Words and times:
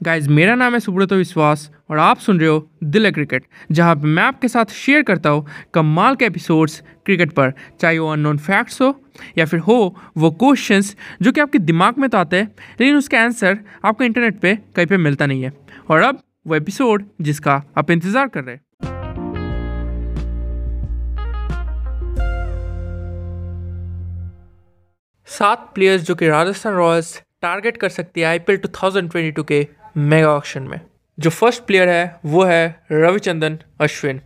Guys 0.00 0.28
मेरा 0.30 0.54
नाम 0.54 0.74
है 0.74 0.78
सुब्रत 0.80 1.12
विश्वास 1.12 1.70
और 1.90 1.98
आप 1.98 2.18
सुन 2.18 2.38
रहे 2.40 2.48
हो 2.48 2.68
दिल 2.84 3.10
क्रिकेट, 3.10 3.44
जहाँ 3.72 3.94
मैं 3.96 4.22
आपके 4.22 4.48
साथ 4.48 4.72
शेयर 4.72 5.02
करता 5.02 5.30
हूँ 5.30 5.46
कमाल 5.74 6.16
के 6.16 6.24
एपिसोड्स 6.24 6.80
क्रिकेट 7.06 7.32
पर। 7.32 7.52
चाहे 7.80 7.98
वो 7.98 8.10
अननोन 8.12 8.38
फैक्ट्स 8.38 8.80
हो 8.82 8.94
या 9.38 9.44
फिर 9.44 9.60
हो 9.60 9.96
वो 10.16 10.30
क्वेश्चंस 10.32 10.94
जो 11.22 11.32
कि 11.32 11.40
आपके 11.40 11.58
दिमाग 11.58 11.98
में 11.98 12.08
तो 12.10 12.18
आते 12.18 12.36
हैं, 12.36 12.46
लेकिन 12.80 12.96
उसका 12.96 13.20
आंसर 13.20 13.58
आपको 13.84 14.04
इंटरनेट 14.04 14.38
पे 14.40 14.54
कहीं 14.76 14.86
पे 14.86 14.96
मिलता 14.96 15.26
नहीं 15.26 15.42
है। 15.42 15.52
और 15.90 16.02
अब 16.02 16.22
वो 16.46 16.54
एपिसोड 16.54 17.04
जिसका 17.20 17.62
आप 17.78 17.90
इंतज़ार 17.90 18.28
कर 18.28 18.44
रहे 18.44 18.54
हैं। 18.54 18.62
सात 25.28 25.70
प्लेयर्स 25.74 26.02
जो 26.02 26.14
कि 26.14 26.28
राजस्थान 26.28 26.74
रॉयल्स 26.74 27.20
टारगेट 27.42 27.76
कर 27.76 27.88
सकती 27.88 28.20
है 28.20 28.26
आईपीएल 28.26 28.58
2022 28.58 29.42
के। 29.42 29.66
मेगा 29.96 30.28
ऑक्शन 30.28 30.62
में। 30.62 30.80
जो 31.18 31.30
फ़र्स्ट 31.30 31.62
प्लेयर 31.62 31.88
है, 31.88 32.20
वो 32.24 32.42
है 32.44 32.84
रविचंदन 32.92 33.58
अश्विन। 33.80 34.20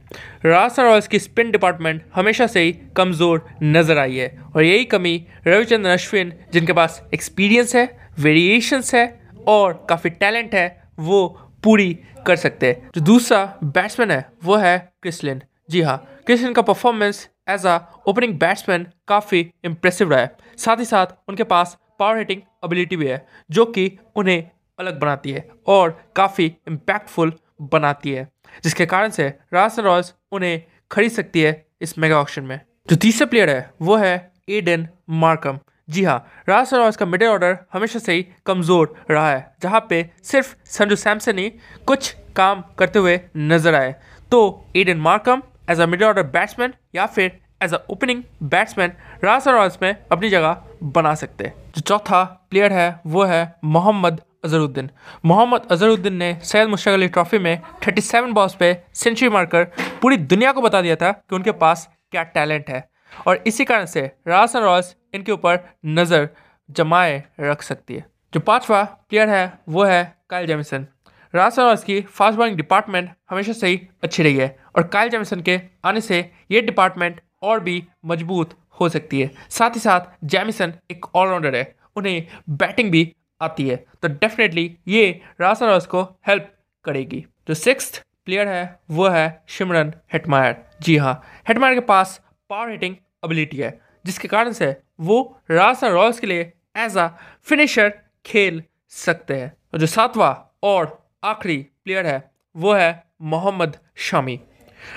राजस्थान 0.45 0.86
रॉयल्स 0.86 1.09
की 1.09 1.19
स्पिन 1.19 1.50
डिपार्टमेंट 1.50 2.02
हमेशा 2.14 2.46
से 2.46 2.60
ही 2.60 2.73
कमज़ोर 2.96 3.46
नज़र 3.62 3.98
आई 3.98 4.16
है 4.16 4.28
और 4.55 4.64
यही 4.64 4.84
कमी 4.86 5.14
रविचंदन 5.46 5.91
अश्विन, 5.91 6.33
जिनके 6.52 6.72
पास 6.72 7.02
एक्सपीरियंस 7.14 7.74
है 7.77 7.84
वेरिएशंस 8.19 8.95
है 8.95 9.06
और 9.48 9.86
काफ़ी 9.88 10.10
टैलेंट 10.12 10.55
है, 10.55 10.83
वो 10.98 11.28
पूरी 11.64 11.98
कर 12.27 12.36
सकते 12.36 12.66
हैं। 12.66 12.91
जो 12.94 13.00
दूसरा 13.02 13.44
बैट्समैन 13.64 14.10
है, 14.10 14.27
वो 14.44 14.56
है 14.56 14.78
क्रिसलिन 15.02 15.42
जी 15.70 15.80
हाँ 15.83 16.22
क्रिसलिन 16.27 16.52
का 16.52 16.62
performance 16.62 17.28
as 17.50 17.66
a 17.66 17.78
opening 18.08 18.38
batsman 18.38 18.86
काफ़ी 19.08 19.50
इम्प्रेसिव 19.64 20.10
रहा 20.10 20.20
है। 20.20 20.36
साथ 20.58 20.77
ही 20.77 20.84
साथ 20.84 21.06
उनके 21.28 21.44
पास 21.44 21.77
पावर 21.98 22.19
हिटिंग 22.19 22.41
एबिलिटी 22.64 22.97
भी 22.97 23.06
है, 23.06 23.27
जो 23.50 23.64
कि 23.66 23.91
उन्हें 24.16 24.50
अलग 24.82 24.98
बनाती 25.00 25.32
है 25.32 25.48
और 25.68 25.98
काफ़ी 26.16 26.46
इम्पैक्टफुल 26.68 27.32
बनाती 27.72 28.10
है, 28.10 28.28
जिसके 28.64 28.86
कारण 28.86 29.10
से 29.10 29.28
राजस्थान 29.55 29.84
रॉयल्स 29.84 30.14
उन्हें 30.33 30.62
खरीद 30.91 31.11
सकती 31.12 31.41
है 31.41 31.64
इस 31.83 31.98
मेगा 31.98 32.20
ऑक्शन 32.20 32.44
में। 32.44 32.61
जो 32.88 32.97
तीसरा 32.98 33.27
प्लेयर 33.27 33.50
है, 33.50 33.70
वो 33.83 33.97
है 33.97 34.33
एडन 34.50 34.88
मार्कम 35.10 35.58
जी 35.88 36.03
हाँ 36.05 36.16
राजस्थान 36.48 36.80
रॉयल्स 36.80 36.97
का 36.97 37.06
मिडिल 37.06 37.28
ऑर्डर 37.28 37.56
हमेशा 37.72 37.98
से 37.98 38.12
ही 38.12 38.27
कमज़ोर 38.47 38.94
रहा 39.10 39.30
है, 39.30 39.55
जहाँ 39.62 39.86
पे 39.91 40.08
सिर्फ़ 40.25 40.55
संजू 40.69 40.97
सैमसन 40.97 41.38
ही 41.38 41.48
कुछ 41.86 42.14
काम 42.36 42.62
करते 42.78 42.98
हुए 42.98 43.20
नज़र 43.36 43.75
आए। 43.75 43.94
तो 44.30 44.41
Aiden 44.77 44.98
Markram 45.00 45.42
as 45.70 45.80
a 45.80 45.86
middle 45.86 46.06
order 46.06 46.22
batsman 46.28 46.75
या 46.94 47.06
फिर 47.06 47.41
as 47.62 47.75
a 47.75 47.78
opening 47.91 48.22
batsman 48.44 48.92
Rajasthan 49.25 49.55
Royals 49.55 49.78
में 49.83 49.94
अपनी 50.12 50.30
जगह 50.30 50.62
बना 50.84 51.14
सकते 51.14 51.44
हैं। 51.44 51.55
जो 51.75 51.80
चौथा 51.83 52.22
प्लेयर 52.50 52.72
है, 52.72 53.00
वो 53.06 53.25
है 53.25 53.55
मोहम्मद 53.66 54.20
अजहरुद्दीन 54.44 54.90
मोहम्मद 55.24 55.66
अजहरुद्दीन 55.70 56.14
ने 56.14 56.34
सैयद 56.44 56.68
मुश्ताक 56.68 56.94
अली 56.94 57.08
ट्रॉफी 57.08 57.38
में 57.38 57.60
37 57.82 58.32
बॉल्स 58.34 58.54
पे 58.54 58.72
सेंचुरी 58.94 59.28
मारकर 59.30 59.64
पूरी 60.02 60.16
दुनिया 60.32 60.52
को 60.52 60.62
बता 60.62 60.80
दिया 60.82 60.96
था 60.96 61.10
कि 61.12 61.36
उनके 61.36 61.52
पास 61.60 61.88
क्या 62.10 62.22
टैलेंट 62.34 62.70
है। 62.70 62.88
और 63.26 63.42
इसी 63.46 63.64
कारण 63.64 63.84
से 63.86 64.00
राजस्थान 64.28 64.62
रॉयल्स 64.62 64.94
इनके 65.14 65.32
ऊपर 65.32 65.58
नज़र 65.86 66.28
जमाए 66.68 67.22
रख 67.40 67.62
सकती 67.62 67.94
है। 67.94 68.04
जो 68.32 68.40
पांचवा 68.40 68.82
प्लेयर 69.08 69.28
है, 69.28 69.52
वो 69.68 69.84
है 69.84 70.02
कायल 70.30 70.46
जेमिसन 70.46 70.86
राजस्थान 71.34 71.64
रॉयल्स 71.64 71.84
की 71.84 72.00
फास्ट 72.00 72.38
बॉलिंग 72.38 72.56
डिपार्टमेंट 72.56 73.10
हमेशा 73.30 73.52
से 73.52 73.66
ही 73.66 73.80
अच्छी 74.04 74.22
रही 74.22 74.36
है 74.36 74.56
और 74.76 74.82
कायल 74.88 75.08
जेमिसन 75.08 75.40
के 75.40 75.60
आने 75.84 76.00
से 76.00 76.18
ये 76.50 76.60
डिपार्टमेंट 76.62 77.20
और 77.42 77.60
भी 77.60 77.82
मज़बूत 78.06 78.58
हो 78.80 78.88
सकती 78.88 79.20
है। 79.20 79.30
साथ 79.50 79.70
ही 79.70 79.80
साथ 79.80 80.14
जैमिसन 80.26 80.72
एक 80.90 81.06
ऑलराउंडर 81.14 81.54
है। 81.56 81.74
उन्हें 81.96 82.26
बैटिंग 82.50 82.90
भी 82.90 83.12
आती 83.42 83.68
है। 83.68 83.76
तो 84.02 84.08
डेफिनेटली 84.08 84.76
ये 84.88 85.20
राजस्थान 85.40 85.68
रॉयल्स 85.68 85.86
को 85.86 86.02
हेल्प 86.28 86.52
करेगी। 86.84 87.24
जो 87.48 87.54
सिक्स 87.54 87.98
प्लेयर 88.24 88.48
है, 88.48 88.80
वो 88.90 89.08
है 89.08 89.42
शिमरन 89.48 89.92
हेटमायर 90.12 90.56
जी 90.82 90.96
हाँ 90.96 91.22
हेटमायर 91.48 91.74
के 91.74 91.80
पास 91.80 92.20
पावर 92.50 92.70
हिटिंग 92.70 92.96
एबिलिटी 93.24 93.56
है, 93.56 93.81
जिसके 94.06 94.28
कारण 94.28 94.52
से 94.52 94.76
वो 95.00 95.41
राजस्थान 95.50 95.92
रॉयल्स 95.92 96.20
के 96.20 96.26
लिए 96.26 96.52
एज 96.76 96.97
अ 96.98 97.08
फिनिशर 97.42 97.92
खेल 98.26 98.62
सकते 98.88 99.34
हैं। 99.34 99.56
और 99.75 99.81
जो 99.81 99.86
सातवां 99.86 100.34
और 100.62 101.10
आखिरी 101.25 101.56
प्लेयर 101.84 102.06
है, 102.06 102.31
वो 102.56 102.72
है 102.72 103.04
मोहम्मद 103.22 103.76
शामी। 103.97 104.41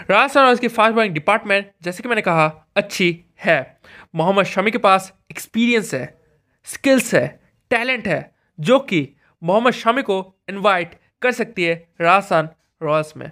राजस्थान 0.10 0.44
रॉयल्स 0.44 0.60
की 0.60 0.68
फास्ट 0.68 0.96
बॉलिंग 0.96 1.14
डिपार्टमेंट 1.14 1.72
जैसे 1.82 2.04
कि 2.04 2.10
मैंने 2.10 2.22
कहा, 2.22 2.68
अच्छी 2.76 3.26
है। 3.40 3.80
मोहम्मद 4.16 4.46
शमी 4.46 4.72
के 4.72 4.78
पास 4.78 5.14
एक्सपीरियंस 5.32 5.94
है 5.94 6.06
स्किल्स 6.64 7.14
है 7.16 7.28
टैलेंट 7.70 8.08
है 8.08 8.35
जो 8.60 8.80
कि 8.80 9.10
मोहम्मद 9.44 9.74
शमी 9.74 10.02
को 10.02 10.36
इनवाइट 10.50 11.00
कर 11.22 11.32
सकती 11.32 11.64
है 11.64 11.88
राजस्थान 12.02 12.50
रॉयल्स 12.82 13.18
में। 13.18 13.32